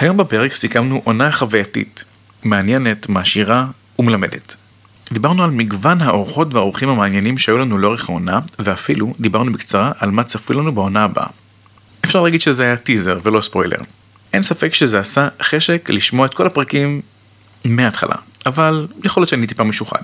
[0.00, 2.04] היום בפרק סיכמנו עונה חווייתית,
[2.42, 3.66] מעניינת, מעשירה
[3.98, 4.56] ומלמדת.
[5.12, 10.24] דיברנו על מגוון האורחות והאורחים המעניינים שהיו לנו לאורך העונה, ואפילו דיברנו בקצרה על מה
[10.24, 11.26] צפוי לנו בעונה הבאה.
[12.04, 13.78] אפשר להגיד שזה היה טיזר ולא ספוילר.
[14.32, 17.00] אין ספק שזה עשה חשק לשמוע את כל הפרקים
[17.64, 20.02] מההתחלה, אבל יכול להיות שאני טיפה משוחד.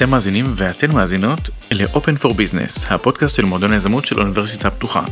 [0.00, 5.02] אתם מאזינים ואתן מאזינות ל-Open for Business, הפודקאסט של מועדון היזמות של האוניברסיטה הפתוחה.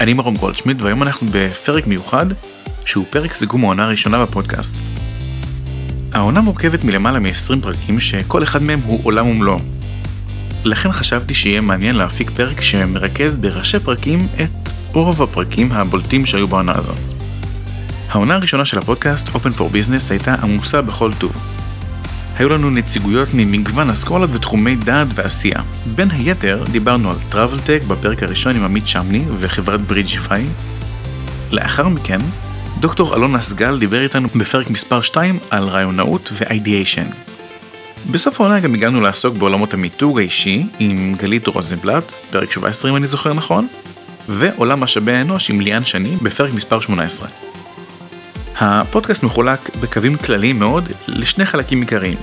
[0.00, 2.26] אני מרום גולדשמיט והיום אנחנו בפרק מיוחד
[2.84, 4.76] שהוא פרק סיכום העונה הראשונה בפודקאסט.
[6.12, 9.58] העונה מורכבת מלמעלה מ-20 פרקים שכל אחד מהם הוא עולם ומלואו.
[10.64, 16.72] לכן חשבתי שיהיה מעניין להפיק פרק שמרכז בראשי פרקים את רוב הפרקים הבולטים שהיו בעונה
[16.76, 16.92] הזו.
[18.08, 21.59] העונה הראשונה של הפודקאסט Open for Business הייתה עמוסה בכל טוב.
[22.40, 25.62] היו לנו נציגויות ממגוון אסכולות ותחומי דעת ועשייה.
[25.94, 30.44] בין היתר דיברנו על travel tech בפרק הראשון עם עמית שמני וחברת Bridgify.
[31.50, 32.18] לאחר מכן,
[32.78, 37.06] דוקטור אלון אסגל דיבר איתנו בפרק מספר 2 על רעיונאות ו ideation.
[38.10, 43.06] בסוף העונה גם הגענו לעסוק בעולמות המיתוג האישי עם גלית רוזנבלט, פרק 17 אם אני
[43.06, 43.66] זוכר נכון,
[44.28, 47.28] ועולם משאבי האנוש עם ליאן שני בפרק מספר 18.
[48.60, 52.18] הפודקאסט מחולק בקווים כלליים מאוד לשני חלקים עיקריים.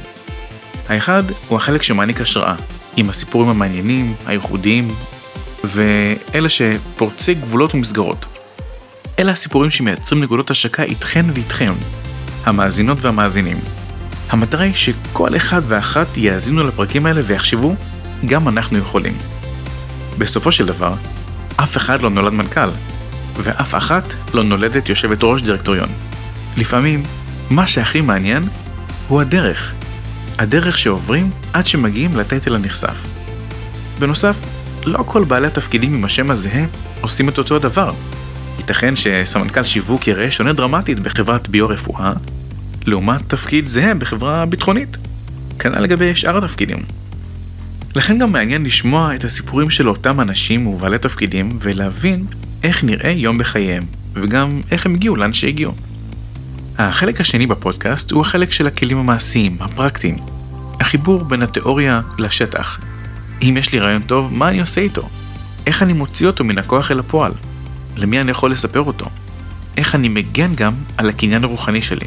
[0.89, 2.55] האחד הוא החלק שמעניק השראה,
[2.95, 4.87] עם הסיפורים המעניינים, הייחודיים,
[5.63, 8.25] ואלה שפורצי גבולות ומסגרות.
[9.19, 11.73] אלה הסיפורים שמייצרים נקודות השקה איתכן ואיתכם,
[12.45, 13.59] המאזינות והמאזינים.
[14.29, 17.75] המטרה היא שכל אחד ואחת יאזינו לפרקים האלה ויחשבו,
[18.25, 19.17] גם אנחנו יכולים.
[20.17, 20.93] בסופו של דבר,
[21.55, 22.69] אף אחד לא נולד מנכ"ל,
[23.35, 25.89] ואף אחת לא נולדת יושבת ראש דירקטוריון.
[26.57, 27.03] לפעמים,
[27.49, 28.43] מה שהכי מעניין
[29.07, 29.73] הוא הדרך.
[30.37, 33.07] הדרך שעוברים עד שמגיעים לטייטל הנכסף.
[33.99, 34.45] בנוסף,
[34.85, 36.65] לא כל בעלי התפקידים עם השם הזהה
[37.01, 37.93] עושים את אותו הדבר.
[38.57, 42.13] ייתכן שסמנכ"ל שיווק יראה שונה דרמטית בחברת ביו-רפואה,
[42.85, 44.97] לעומת תפקיד זהה בחברה ביטחונית.
[45.59, 46.83] כנ"ל לגבי שאר התפקידים.
[47.95, 52.25] לכן גם מעניין לשמוע את הסיפורים של אותם אנשים ובעלי תפקידים ולהבין
[52.63, 53.83] איך נראה יום בחייהם,
[54.13, 55.73] וגם איך הם הגיעו לאן שהגיעו.
[56.77, 60.17] החלק השני בפודקאסט הוא החלק של הכלים המעשיים, הפרקטיים.
[60.79, 62.79] החיבור בין התיאוריה לשטח.
[63.41, 65.09] אם יש לי רעיון טוב, מה אני עושה איתו?
[65.67, 67.31] איך אני מוציא אותו מן הכוח אל הפועל?
[67.95, 69.05] למי אני יכול לספר אותו?
[69.77, 72.05] איך אני מגן גם על הקניין הרוחני שלי?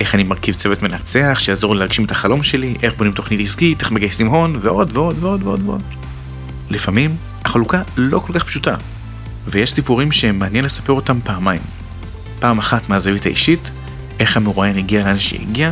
[0.00, 3.80] איך אני מרכיב צוות מנצח שיעזור לי להגשים את החלום שלי, איך בונים תוכנית עסקית,
[3.80, 5.82] איך מגייסים הון, ועוד ועוד ועוד ועוד ועוד.
[6.70, 8.74] לפעמים החלוקה לא כל כך פשוטה,
[9.46, 11.62] ויש סיפורים שמעניין לספר אותם פעמיים.
[12.38, 13.70] פעם אחת מהזווית האישית,
[14.20, 15.70] איך המרואיין הגיע לאן שהגיע,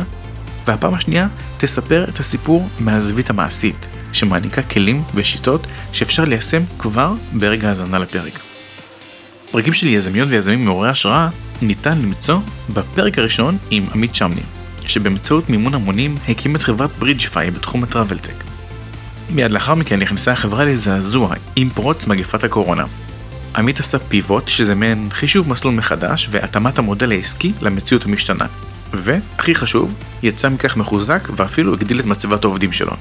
[0.67, 7.99] והפעם השנייה תספר את הסיפור מהזווית המעשית, שמעניקה כלים ושיטות שאפשר ליישם כבר ברגע האזנה
[7.99, 8.39] לפרק.
[9.51, 11.29] פרקים של יזמיות ויזמים מעוררי השראה
[11.61, 12.39] ניתן למצוא
[12.73, 14.41] בפרק הראשון עם עמית שמני,
[14.87, 18.43] שבאמצעות מימון המונים הקים את חברת ברידג'פיי בתחום הטראבלטק.
[19.29, 22.85] מיד לאחר מכן נכנסה החברה לזעזוע עם פרוץ מגפת הקורונה,
[23.57, 28.45] עמית עשה פיבוט, שזה מעין חישוב מסלול מחדש והתאמת המודל העסקי למציאות המשתנה.
[28.93, 29.93] והכי חשוב,
[30.23, 32.91] יצא מכך מחוזק ואפילו הגדיל את מצבת העובדים שלו.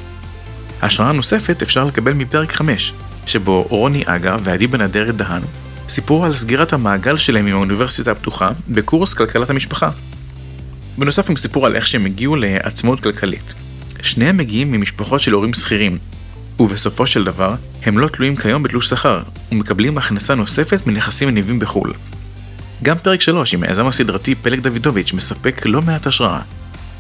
[0.83, 2.93] השראה נוספת אפשר לקבל מפרק 5,
[3.27, 5.43] שבו רוני אגה ועדי בן אדרת דהן
[5.89, 9.91] סיפרו על סגירת המעגל שלהם עם האוניברסיטה הפתוחה בקורס כלכלת המשפחה.
[10.99, 13.55] בנוסף הם סיפרו על איך שהם הגיעו לעצמאות כלכלית.
[14.03, 15.99] שניהם מגיעים ממשפחות של הורים שכירים,
[16.61, 19.23] ובסופו של דבר, הם לא תלויים כיום בתלוש שכר,
[19.53, 21.93] ומקבלים הכנסה נוספת מנכסים מניבים בחו"ל.
[22.83, 26.41] גם פרק 3 עם היזם הסדרתי פלג דוידוביץ' מספק לא מעט השראה.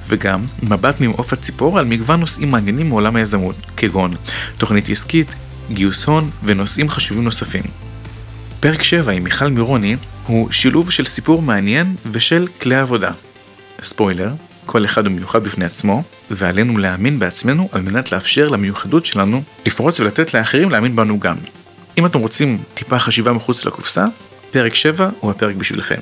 [0.07, 4.15] וגם מבט ממעוף הציפור על מגוון נושאים מעניינים מעולם היזמות, כגון
[4.59, 5.35] תוכנית עסקית,
[5.71, 7.63] גיוס הון ונושאים חשובים נוספים.
[8.61, 13.11] פרק 7 עם מיכל מירוני הוא שילוב של סיפור מעניין ושל כלי עבודה.
[13.83, 14.33] ספוילר,
[14.75, 20.01] כל אחד הוא מיוחד בפני עצמו, ועלינו להאמין בעצמנו על מנת לאפשר למיוחדות שלנו לפרוץ
[20.01, 21.37] ולתת לאחרים להאמין בנו גם.
[21.99, 24.07] אם אתם רוצים טיפה חשיבה מחוץ לקופסה,
[24.51, 26.01] פרק 7 הוא הפרק בשבילכם.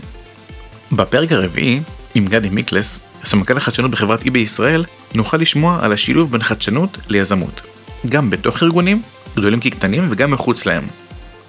[0.92, 1.80] בפרק הרביעי,
[2.14, 4.84] עם גדי מיקלס, סמנכ"ל החדשנות בחברת אי בישראל,
[5.14, 7.62] נוכל לשמוע על השילוב בין חדשנות ליזמות.
[8.06, 9.02] גם בתוך ארגונים,
[9.36, 10.86] גדולים כקטנים וגם מחוץ להם.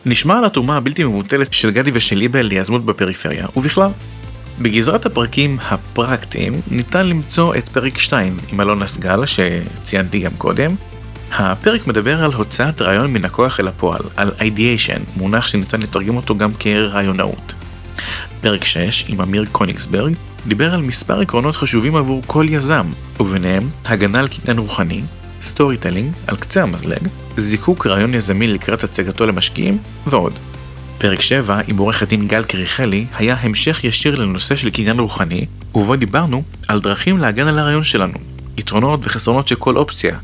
[0.06, 3.90] נשמע על התרומה הבלתי מבוטלת של גדי ושל איבל ליזמות בפריפריה, ובכלל.
[4.62, 10.76] בגזרת הפרקים הפרקטיים ניתן למצוא את פרק 2 עם אלון אסגל שציינתי גם קודם.
[11.32, 16.38] הפרק מדבר על הוצאת רעיון מן הכוח אל הפועל, על ideation, מונח שניתן לתרגם אותו
[16.38, 17.54] גם כרעיונאות.
[18.42, 20.14] פרק 6 עם אמיר קוניגסברג
[20.48, 22.88] דיבר על מספר עקרונות חשובים עבור כל יזם,
[23.20, 25.02] וביניהם הגנה על קניין רוחני,
[25.42, 27.08] storytelling על קצה המזלג,
[27.38, 29.78] זיקוק רעיון יזמי לקראת הצגתו למשקיעים
[30.08, 30.34] ועוד.
[31.04, 35.46] פרק 7 עם עורך הדין גל קריכלי היה המשך ישיר לנושא של קניין רוחני,
[35.76, 38.14] ובו דיברנו על דרכים להגן על הרעיון שלנו,
[38.58, 40.18] יתרונות וחסרונות של כל אופציה,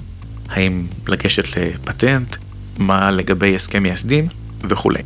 [0.50, 2.36] האם לגשת לפטנט,
[2.78, 4.28] מה לגבי הסכם מייסדים
[4.62, 5.00] וכולי.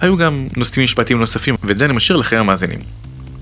[0.00, 2.80] היו גם נושאים משפטיים נוספים, ואת זה אני משאיר לכם המאזינים.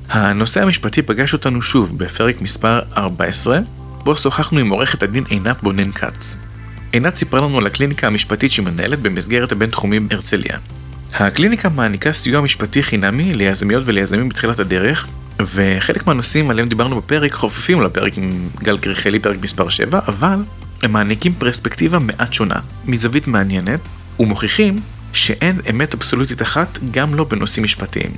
[0.09, 3.59] הנושא המשפטי פגש אותנו שוב בפרק מספר 14,
[4.05, 6.37] בו שוחחנו עם עורכת הדין עינת בונן כץ.
[6.93, 10.59] עינת סיפרה לנו על הקליניקה המשפטית שהיא מנהלת במסגרת הבינתחומי הרצליה.
[11.15, 15.07] הקליניקה מעניקה סיוע משפטי חינמי ליזמיות וליזמים בתחילת הדרך,
[15.41, 20.43] וחלק מהנושאים עליהם דיברנו בפרק חופפים לפרק עם גל קריכלי, פרק מספר 7, אבל
[20.83, 23.81] הם מעניקים פרספקטיבה מעט שונה, מזווית מעניינת,
[24.21, 24.77] ומוכיחים
[25.13, 28.11] שאין אמת אבסולוטית אחת גם לא בנושאים משפטיים.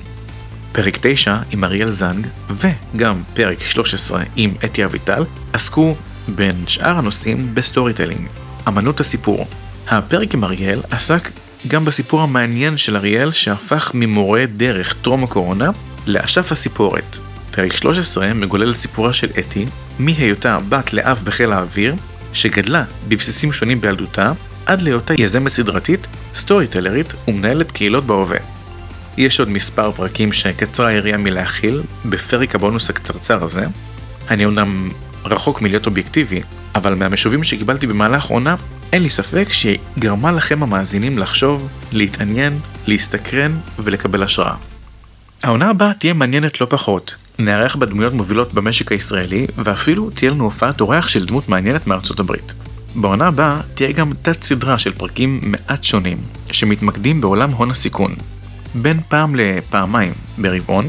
[0.73, 5.95] פרק 9 עם אריאל זנג, וגם פרק 13 עם אתי אביטל, עסקו
[6.29, 8.27] בין שאר הנושאים ב storytelling,
[8.69, 9.47] אמנות הסיפור.
[9.89, 11.29] הפרק עם אריאל עסק
[11.69, 15.71] גם בסיפור המעניין של אריאל שהפך ממורה דרך טרום הקורונה
[16.07, 17.19] לאשף הסיפורת.
[17.51, 19.67] פרק 13 מגולל את סיפורה של אתי,
[19.99, 21.95] מהיותה בת לאב בחיל האוויר,
[22.33, 24.33] שגדלה בבסיסים שונים בילדותה,
[24.67, 28.39] עד להיותה יזמת סדרתית, סטורי טלרית ומנהלת קהילות בהווה.
[29.17, 33.67] יש עוד מספר פרקים שקצרה היריעה מלהכיל, בפרק הבונוס הקצרצר הזה.
[34.31, 34.91] אני אומנם
[35.25, 36.43] רחוק מלהיות אובייקטיבי,
[36.75, 38.57] אבל מהמשובים שקיבלתי במהלך עונה,
[38.93, 44.55] אין לי ספק שהיא גרמה לכם המאזינים לחשוב, להתעניין, להסתקרן ולקבל השראה.
[45.43, 47.15] העונה הבאה תהיה מעניינת לא פחות.
[47.39, 52.21] נארח בה דמויות מובילות במשק הישראלי, ואפילו תהיה לנו הופעת אורח של דמות מעניינת מארצות
[52.21, 52.55] הברית.
[52.95, 56.19] בעונה הבאה תהיה גם תת סדרה של פרקים מעט שונים,
[56.53, 58.15] שמתמקדים בעולם הון הסיכון.
[58.75, 60.89] בין פעם לפעמיים ברבעון,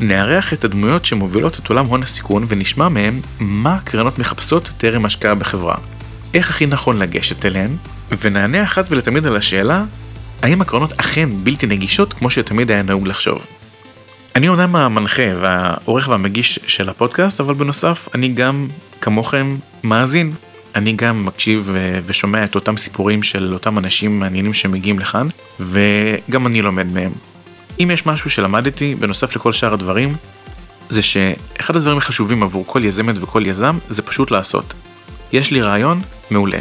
[0.00, 5.34] נארח את הדמויות שמובילות את עולם הון הסיכון ונשמע מהם מה הקרנות מחפשות טרם השקעה
[5.34, 5.76] בחברה.
[6.34, 7.76] איך הכי נכון לגשת אליהן,
[8.20, 9.84] ונענה אחת ולתמיד על השאלה
[10.42, 13.46] האם הקרנות אכן בלתי נגישות כמו שתמיד היה נהוג לחשוב.
[14.36, 18.66] אני אומנם המנחה והעורך והמגיש של הפודקאסט, אבל בנוסף אני גם,
[19.00, 20.32] כמוכם, מאזין.
[20.74, 21.70] אני גם מקשיב
[22.06, 25.28] ושומע את אותם סיפורים של אותם אנשים מעניינים שמגיעים לכאן,
[25.60, 27.12] וגם אני לומד מהם.
[27.80, 30.16] אם יש משהו שלמדתי, בנוסף לכל שאר הדברים,
[30.88, 34.74] זה שאחד הדברים החשובים עבור כל יזמת וכל יזם, זה פשוט לעשות.
[35.32, 36.58] יש לי רעיון, מעולה.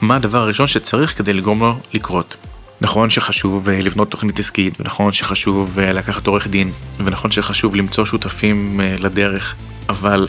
[0.00, 2.36] מה הדבר הראשון שצריך כדי לגרום לו לקרות?
[2.80, 8.04] נכון שחשוב אה, לבנות תוכנית עסקית, ונכון שחשוב אה, לקחת עורך דין, ונכון שחשוב למצוא
[8.04, 9.54] שותפים אה, לדרך,
[9.88, 10.28] אבל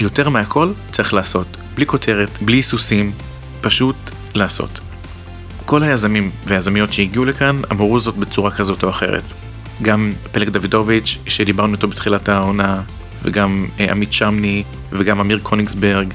[0.00, 1.46] יותר מהכל צריך לעשות.
[1.74, 3.12] בלי כותרת, בלי היסוסים,
[3.60, 3.96] פשוט
[4.34, 4.80] לעשות.
[5.64, 9.32] כל היזמים והיזמיות שהגיעו לכאן אמרו זאת בצורה כזאת או אחרת.
[9.82, 12.82] גם פלג דוידוביץ' שדיברנו איתו בתחילת העונה,
[13.22, 16.12] וגם עמית שמני, וגם אמיר קוניגסברג,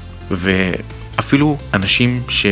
[1.20, 2.46] ואפילו אנשים ש...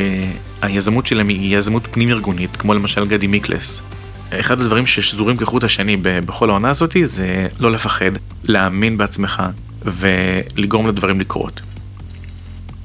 [0.63, 3.83] היזמות שלהם היא יזמות פנים ארגונית, כמו למשל גדי מיקלס.
[4.31, 8.11] אחד הדברים ששזורים כחוט השני בכל העונה הזאת זה לא לפחד,
[8.45, 9.43] להאמין בעצמך
[9.85, 11.61] ולגרום לדברים לקרות.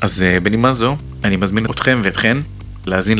[0.01, 2.37] אז אה, בנימה זו, אני מזמין אתכם ואתכן
[2.85, 3.17] להאזין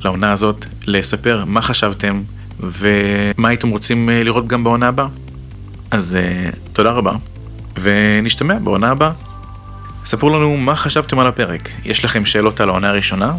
[0.00, 2.22] לעונה הזאת, לספר מה חשבתם
[2.60, 5.06] ומה הייתם רוצים אה, לראות גם בעונה הבאה.
[5.90, 7.12] אז אה, תודה רבה,
[7.80, 9.12] ונשתמע בעונה הבאה.
[10.04, 11.68] ספרו לנו מה חשבתם על הפרק.
[11.84, 13.32] יש לכם שאלות על העונה הראשונה?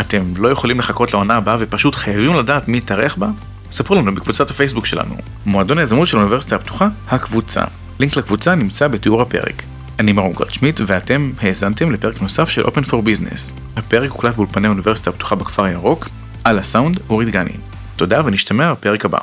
[0.00, 3.28] אתם לא יכולים לחכות לעונה הבאה ופשוט חייבים לדעת מי יתארח בה?
[3.70, 5.16] ספרו לנו בקבוצת הפייסבוק שלנו,
[5.46, 7.64] מועדון היזמות של האוניברסיטה הפתוחה, הקבוצה.
[7.98, 9.62] לינק לקבוצה נמצא בתיאור הפרק.
[9.98, 13.50] אני מרום גולדשמיט ואתם האזנתם לפרק נוסף של Open for Business.
[13.76, 16.08] הפרק הוקלט באולפני האוניברסיטה הפתוחה בכפר הירוק,
[16.44, 17.56] על הסאונד אורית גני.
[17.96, 19.18] תודה ונשתמע בפרק הבא.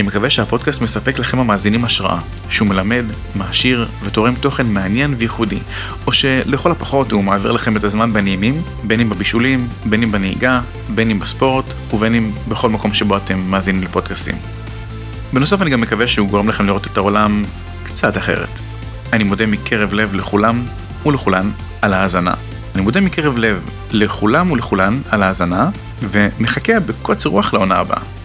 [0.00, 2.18] אני מקווה שהפודקאסט מספק לכם המאזינים השראה,
[2.50, 3.04] שהוא מלמד,
[3.34, 5.58] מעשיר ותורם תוכן מעניין וייחודי,
[6.06, 10.60] או שלכל הפחות הוא מעביר לכם את הזמן בנעימים, בין אם בבישולים, בין אם בנהיגה,
[10.94, 14.34] בין אם בספורט, ובין אם בכל מקום שבו אתם מאזינים לפודקאסטים.
[15.32, 17.42] בנוסף אני גם מקווה שהוא גורם לכם לראות את העולם
[17.84, 18.60] קצת אחרת.
[19.12, 20.62] אני מודה מקרב לב לכולם
[21.06, 21.50] ולכולן
[21.82, 22.34] על ההאזנה.
[22.74, 25.70] אני מודה מקרב לב לכולם ולכולן על ההאזנה,
[26.02, 28.19] ומחכה בקוצר רוח לעונה הבאה.